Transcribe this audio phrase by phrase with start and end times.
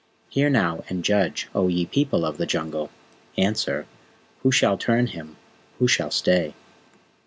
[0.29, 2.89] Hear, now, and judge, O ye People of the Jungle,
[3.37, 3.85] Answer,
[4.41, 5.35] who shall turn him
[5.77, 6.55] who shall stay?